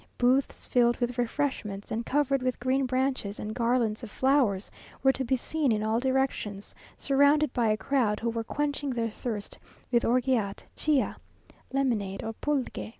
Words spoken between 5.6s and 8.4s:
in all directions, surrounded by a crowd who